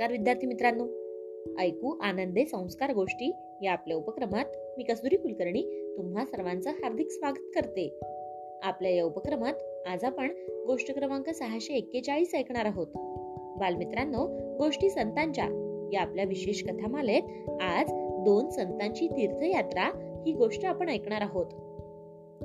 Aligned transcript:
नमस्कार 0.00 0.18
विद्यार्थी 0.18 0.46
मित्रांनो. 0.46 0.84
ऐकू 1.58 1.98
आनंदे 2.02 2.44
संस्कार 2.44 2.92
गोष्टी 2.92 3.32
या 3.62 3.72
आपल्या 3.72 3.96
उपक्रमात 3.96 4.44
मी 4.78 4.84
कसुरी 4.84 5.16
कुलकर्णी 5.16 5.94
तुम्हा 5.96 6.24
सर्वांचं 6.24 6.70
हार्दिक 6.70 7.10
स्वागत 7.10 7.50
करते. 7.54 8.00
आपल्या 8.62 8.90
या 8.90 9.04
उपक्रमात 9.04 9.54
आज 9.86 10.04
आपण 10.04 10.30
गोष्ट 10.66 10.94
क्रमांक 10.94 11.30
सहाशे 11.30 11.74
एक्केचाळीस 11.74 12.34
ऐकणार 12.34 12.64
आहोत. 12.64 12.86
बालमित्रांनो 13.60 14.26
गोष्टी 14.58 14.90
संतांच्या 14.90 15.44
या 15.92 16.00
आपल्या 16.00 16.24
विशेष 16.24 16.64
कथामालेत 16.64 17.22
आज 17.62 17.86
दोन 18.24 18.48
संतांची 18.48 19.08
तीर्थयात्रा 19.08 20.22
ही 20.26 20.32
गोष्ट 20.32 20.64
आपण 20.64 20.88
ऐकणार 20.88 21.20
आहोत. 21.20 21.46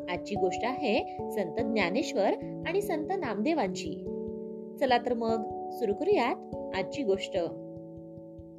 आजची 0.09 0.35
गोष्ट 0.35 0.65
आहे 0.65 1.17
संत 1.31 1.55
ज्ञानेश्वर 1.55 2.61
आणि 2.67 2.81
संत 2.81 3.07
नामदेवांची. 3.17 4.05
चला 4.79 4.97
तर 4.97 5.13
मग 5.13 5.54
सुरू 5.75 5.93
करूयात 5.93 6.35
आजची 6.75 7.03
गोष्ट. 7.03 7.37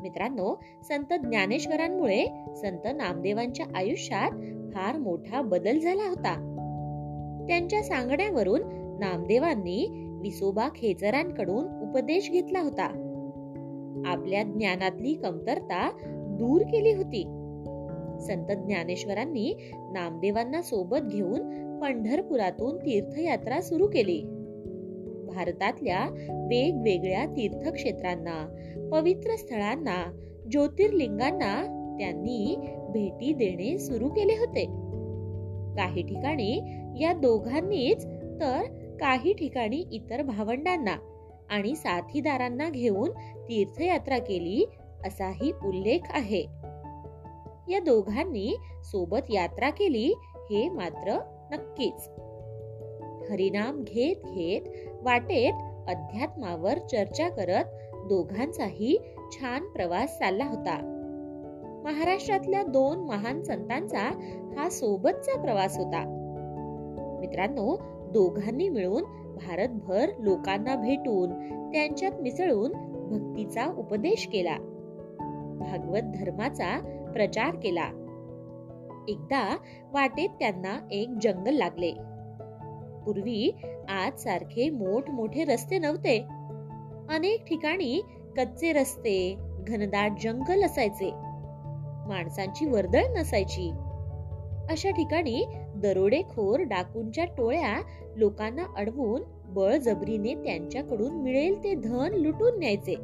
मित्रांनो 0.03 0.61
संत 0.89 1.15
ज्ञानेश्वरांमुळे 1.25 2.27
संत 2.57 2.87
नामदेवांच्या 2.97 3.67
आयुष्यात 3.75 4.31
फार 4.75 4.97
मोठा 4.97 5.43
बदल 5.43 5.79
झाला 5.79 6.09
होता. 6.09 6.53
त्यांच्या 7.49 7.83
सांगण्यावरून 7.83 8.61
नामदेवांनी 8.99 10.09
विसोबा 10.23 10.69
खेचरांकडून 10.77 11.89
उपदेश 11.89 12.31
घेतला 12.31 12.61
होता. 12.61 12.87
आपल्या 14.07 14.43
ज्ञानातली 14.43 15.15
कमतरता 15.15 15.91
दूर 16.39 16.63
केली 16.63 16.93
होती. 16.93 17.23
संत 18.21 18.47
ज्ञानेश्वरांनी 18.47 19.71
नामदेवांना 19.75 20.63
सोबत 20.63 20.99
घेऊन 20.99 21.41
पंढरपुरातून 21.81 22.77
तीर्थयात्रा 22.77 23.61
सुरू 23.61 23.87
केली. 23.87 24.36
भारतातल्या 25.27 26.05
वेगवेगळ्या 26.31 27.27
तीर्थक्षेत्रांना 27.27 28.57
पवित्र 28.93 29.37
स्थळांना 29.37 30.13
ज्योतिर्लिंगांना 30.51 31.63
त्यांनी 31.99 32.57
भेटी 32.89 33.33
देणे 33.33 33.79
सुरू 33.79 34.09
केले 34.09 34.33
होते. 34.33 34.65
काही 35.77 36.03
ठिकाणी 36.03 36.61
या 37.01 37.13
दोघांनीच 37.13 38.07
तर 38.41 38.63
काही 39.01 39.33
ठिकाणी 39.33 39.85
इतर 39.93 40.23
भावंडांना 40.23 40.97
आणि 41.51 41.75
साथीदारांना 41.77 42.71
घेऊन 42.71 43.11
तीर्थयात्रा 43.49 44.19
केली 44.19 44.65
असाही 45.05 45.53
उल्लेख 45.65 45.99
आहे. 46.11 46.43
या 47.73 47.81
दोघांनी 47.81 48.57
सोबत 48.85 49.31
यात्रा 49.31 49.71
केली 49.71 50.15
हे 50.51 50.69
मात्र 50.69 51.19
नक्कीच. 51.51 52.11
हरिनाम 53.31 53.83
घेत 53.83 54.17
घेत 54.17 54.61
वाटेत 55.03 55.53
अध्यात्मावर 55.89 56.79
चर्चा 56.79 57.29
करत 57.29 57.65
दोघांचाही 57.95 58.99
छान 59.33 59.63
प्रवास 59.65 60.19
चालला 60.19 60.45
होता. 60.45 60.93
महाराष्ट्रातल्या 61.85 62.63
दोन 62.63 62.99
महान 62.99 63.43
संतांचा 63.43 64.11
हा 64.57 64.69
सोबतचा 64.69 65.41
प्रवास 65.41 65.79
होता. 65.79 66.05
मित्रांनो 67.21 67.77
दोघांनी 68.13 68.69
मिळून 68.69 69.03
भारतभर 69.37 70.07
लोकांना 70.19 70.77
भेटून 70.77 71.33
त्यांच्यात 71.73 72.13
मिसळून 72.23 72.73
भक्तीचा 73.09 73.75
उपदेश 73.79 74.29
केला. 74.33 74.57
भागवत 75.59 76.13
धर्माचा 76.15 76.81
प्रचार 77.13 77.55
केला. 77.55 77.87
एकदा 79.09 79.57
वाटेत 79.93 80.29
त्यांना 80.29 80.89
एक 80.91 81.09
जंगल 81.23 81.55
लागले. 81.55 81.93
पूर्वी 83.07 83.51
आज 83.89 84.19
सारखे 84.19 84.71
मोठमोठे 84.71 85.45
रस्ते 85.45 85.79
नव्हते. 85.79 86.19
अनेक 87.09 87.45
ठिकाणी 87.47 88.03
कच्चे 88.37 88.73
रस्ते 88.73 89.37
घनदाट 89.69 90.13
जंगल 90.23 90.63
असायचे. 90.63 91.11
माणसांची 92.09 92.67
वर्दळ 92.67 93.03
नसायची. 93.17 93.71
अशा 94.71 94.91
ठिकाणी 94.91 95.45
दरोडेखोर 95.77 96.61
डाकूंच्या 96.61 97.25
टोळ्या 97.25 97.83
लोकांना 98.17 98.63
अडवून 98.77 99.23
बळजबरीने 99.47 100.35
त्यांच्याकडून 100.35 101.13
मिळेल 101.13 101.65
ते 101.65 101.75
धन 101.75 102.15
लुटून 102.15 102.59
न्यायचे. 102.59 102.95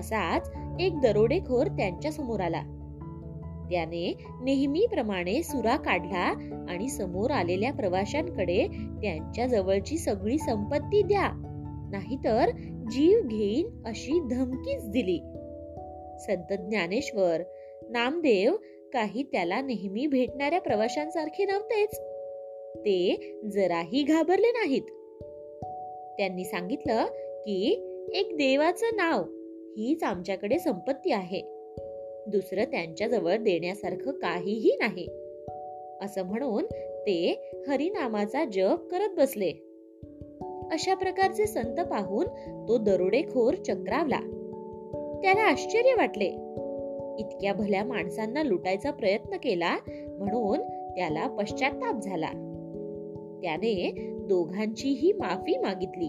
असाच 0.00 0.50
एक 0.80 1.00
दरोडेखोर 1.00 1.66
त्यांच्यासमोर 1.66 2.40
आला. 2.40 2.62
त्याने 3.70 4.14
नेहमीप्रमाणे 4.42 5.42
सुरा 5.42 5.76
काढला 5.76 6.52
आणि 6.68 6.88
समोर 6.88 7.30
आलेल्या 7.30 7.72
प्रवाशांकडे 7.72 8.66
त्यांच्या 9.02 9.46
जवळची 9.46 9.98
सगळी 9.98 10.38
संपत्ती 10.38 11.02
द्या. 11.02 11.28
नाहीतर 11.92 12.50
जीव 12.90 13.20
घेईन 13.22 13.82
अशी 13.86 14.20
धमकीच 14.30 14.88
दिली. 14.88 15.18
संत 16.18 16.68
ज्ञानेश्वर 16.68 17.42
नामदेव 17.90 18.56
काही 18.92 19.22
त्याला 19.22 19.60
नेहमी 19.60 20.06
भेटणाऱ्या 20.06 20.60
प्रवाशांसारखे 20.60 21.44
नव्हतेच. 21.44 22.00
ते 22.78 23.32
जराही 23.44 24.02
घाबरले 24.02 24.46
नाहीत. 24.46 24.82
त्यांनी 26.18 26.44
सांगितलं 26.44 27.04
की 27.44 27.88
एक 28.14 28.28
देवाचं 28.32 28.86
नाव 28.96 29.22
हीच 29.76 30.02
आमच्याकडे 30.02 30.58
संपत्ती 30.58 31.12
आहे. 31.12 31.51
दुसरं 32.26 32.64
त्यांच्याजवळ 32.64 33.36
देण्यासारखं 33.36 34.10
काहीही 34.10 34.76
नाही. 34.80 35.08
असं 36.02 36.22
म्हणून 36.22 36.64
ते 37.06 37.50
हरिनामाचा 37.68 38.44
जप 38.44 38.88
करत 38.90 39.08
बसले. 39.16 39.52
अशा 40.72 40.94
प्रकारचे 40.94 41.46
संत 41.46 41.80
पाहून 41.80 42.26
तो 42.68 42.78
दरोडेखोर 42.78 43.54
चक्रावला. 43.54 44.20
त्याला 45.22 45.40
आश्चर्य 45.40 45.94
वाटले. 45.94 46.30
इतक्या 47.18 47.52
भल्या 47.52 47.84
माणसांना 47.84 48.42
लुटायचा 48.42 48.90
प्रयत्न 48.90 49.36
केला 49.36 49.76
म्हणून 50.18 50.60
त्याला 50.94 51.28
पश्चाताप 51.28 52.00
झाला. 52.00 52.30
त्याने 53.42 54.08
दोघांचीही 54.20 55.12
माफी 55.12 55.58
मागितली. 55.58 56.08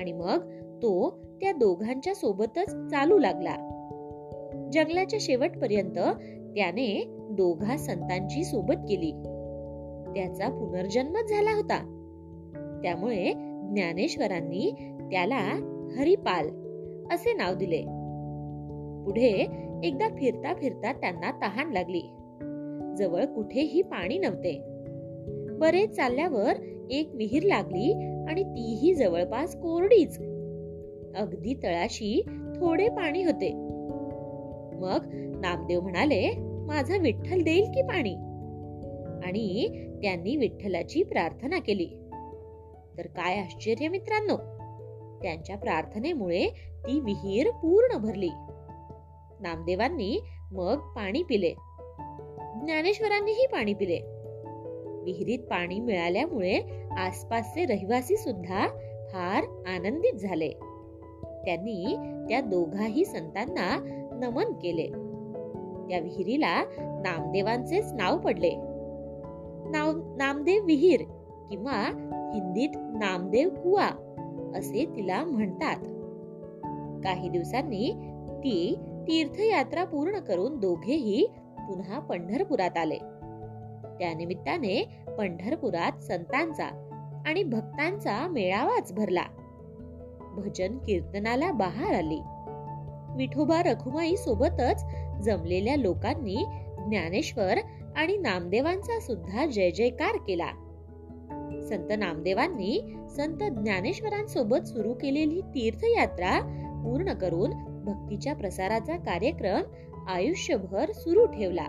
आणि 0.00 0.12
मग 0.12 0.38
तो 0.82 1.18
त्या 1.40 1.52
दोघांच्या 1.52 2.14
सोबतच 2.14 2.70
चालू 2.70 3.18
लागला. 3.18 3.75
जंगलाच्या 4.72 5.18
शेवटपर्यंत 5.22 5.98
त्याने 6.56 7.04
दोघा 7.30 7.76
संतांची 7.76 8.44
सोबत 8.44 8.74
केली. 8.74 9.10
त्याचा 10.14 10.48
पुनर्जन्म 10.48 11.12
झाला 11.28 11.56
होता. 11.56 11.92
त्यामुळे 12.82 13.32
ज्ञानेश्वरांनी 13.74 14.70
त्याला 15.10 15.60
हरिपाल 15.98 16.46
असे 17.14 17.32
नाव 17.32 17.54
दिले. 17.54 17.82
पुढे 19.04 19.46
एकदा 19.84 20.08
फिरता 20.08 20.54
फिरता 20.54 20.92
त्यांना 20.92 21.30
तहान 21.30 21.72
लागली. 21.72 22.02
जवळ 22.98 23.24
कुठेही 23.24 23.82
पाणी 23.82 24.18
नव्हते. 24.18 24.60
बरेच 25.58 25.90
चालल्यावर 25.90 26.52
एक 26.90 27.10
विहीर 27.14 27.42
लागली 27.42 27.92
आणि 28.28 28.42
तीही 28.42 28.94
जवळपास 28.94 29.56
कोरडीच. 29.56 30.18
अगदी 31.16 31.54
तळाशी 31.54 32.22
थोडे 32.56 32.88
पाणी 32.88 33.24
होते. 33.24 33.65
मग 34.80 35.06
नामदेव 35.40 35.80
म्हणाले 35.80 36.30
माझा 36.38 36.96
विठ्ठल 36.96 37.42
देईल 37.42 37.64
की 37.64 37.82
पाणी? 37.82 38.14
आणि 39.26 39.68
त्यांनी 40.02 40.36
विठ्ठलाची 40.36 41.02
प्रार्थना 41.02 41.58
केली. 41.58 41.86
तर 42.98 43.06
काय 43.06 43.38
आश्चर्य 43.38 43.88
मित्रांनो 43.88 44.36
त्यांच्या 45.22 45.56
प्रार्थनेमुळे 45.56 46.48
ती 46.86 47.00
विहीर 47.00 47.50
पूर्ण 47.50 47.96
भरली. 47.96 48.30
नामदेवांनी 49.40 50.20
मग 50.52 50.76
पाणी 50.78 51.22
पिले. 51.22 51.50
ज्ञानेश्वरांनीही 52.64 53.46
पाणी 53.46 53.74
पिले. 53.74 53.98
विहिरीत 55.04 55.38
पाणी 55.38 55.80
मिळाल्यामुळे 55.80 56.60
आसपासचे 56.96 57.66
रहिवासी 57.66 58.16
सुद्धा 58.16 58.68
फार 59.12 59.64
आनंदित 59.66 60.12
झाले. 60.12 60.48
त्यांनी 61.44 61.96
त्या 62.28 62.40
दोघाही 62.40 63.04
संतांना 63.04 63.78
नमन 64.20 64.52
केले. 64.52 64.86
त्या 65.88 65.98
विहिरीला 65.98 66.64
नामदेवांचेच 66.78 67.92
नाव 67.92 68.18
पडले. 68.18 68.50
नाव 69.70 70.16
नामदेव 70.16 70.64
विहीर 70.64 71.00
किंवा 71.50 71.82
हिंदीत 72.34 72.70
नामदेव 72.76 73.48
कुवा 73.48 73.86
असे 74.56 74.84
तिला 74.96 75.24
म्हणतात. 75.24 75.76
काही 77.04 77.28
दिवसांनी 77.28 77.92
ती 78.38 78.76
तीर्थयात्रा 79.08 79.84
पूर्ण 79.84 80.18
करून 80.18 80.60
दोघेही 80.60 81.26
पुन्हा 81.58 81.98
पंढरपुरात 81.98 82.78
आले. 82.78 82.98
त्यानिमित्ताने 83.98 84.88
पंढरपुरात 85.18 86.02
संतांचा 86.02 86.66
आणि 87.26 87.42
भक्तांचा 87.42 88.28
मेळावाच 88.28 88.92
भरला. 88.92 89.24
भजन 90.36 90.78
कीर्तनाला 90.78 91.52
बहार 91.52 91.94
आली. 91.94 92.18
विठोबा 93.16 93.62
रखुमाई 93.62 94.16
सोबतच 94.16 94.84
जमलेल्या 95.22 95.76
लोकांनी 95.76 96.36
ज्ञानेश्वर 96.88 97.54
आणि 97.96 98.16
नामदेवांचा 98.16 99.00
सुद्धा 99.00 99.46
जय 99.46 99.70
जयकार 99.70 100.16
केला. 100.16 100.48
संत 101.68 101.92
नामदेवांनी 101.98 102.96
संत 103.16 103.36
ज्ञानेश्वरांसोबत 103.36 104.66
सुरू 104.66 104.94
केलेली 104.94 105.40
तीर्थयात्रा 105.40 106.40
पूर्ण 106.84 107.12
करून 107.12 107.50
भक्तीच्या 107.84 108.34
प्रसाराचा 108.34 108.96
कार्यक्रम 108.96 109.60
आयुष्यभर 110.08 110.92
सुरू 110.92 111.26
ठेवला. 111.26 111.66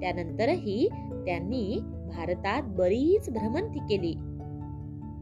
त्यानंतरही 0.00 0.88
त्यांनी 1.12 1.78
भारतात 1.82 2.62
बरीच 2.66 3.30
भ्रमंती 3.30 3.78
केली. 3.78 4.12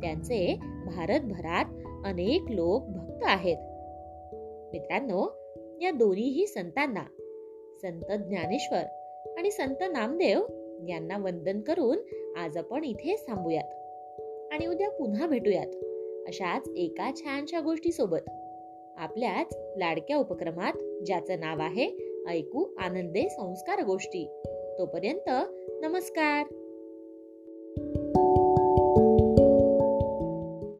त्यांचे 0.00 0.58
भारतभरात 0.86 1.64
अनेक 2.04 2.50
लोक 2.50 2.86
भक्त 2.86 3.24
आहेत. 3.24 3.56
मित्रांनो 4.72 5.42
या 5.82 5.90
दोन्हीही 5.90 6.46
संतांना 6.46 7.04
संत 7.82 8.28
ज्ञानेश्वर 8.28 8.82
आणि 9.38 9.50
संत 9.50 9.82
नामदेव 9.92 10.38
यांना 10.88 11.18
वंदन 11.18 11.60
करून 11.60 11.98
आज 12.36 12.56
आपण 12.56 12.84
इथे 12.84 13.16
थांबूयात 13.28 13.70
आणि 14.52 14.66
उद्या 14.66 14.90
पुन्हा 14.90 15.26
भेटूयात 15.26 15.66
अशाच 16.28 16.68
एका 16.76 17.10
छानशा 17.16 17.60
गोष्टी 17.60 17.92
सोबत 17.92 18.30
आपल्याच 18.96 19.56
लाडक्या 19.76 20.16
उपक्रमात 20.16 21.04
ज्याचं 21.06 21.40
नाव 21.40 21.60
आहे 21.60 22.18
ऐकू 22.28 22.74
आनंदे 22.78 23.28
संस्कार 23.28 23.84
गोष्टी. 23.84 24.28
तोपर्यंत 24.78 25.30
नमस्कार! 25.84 26.61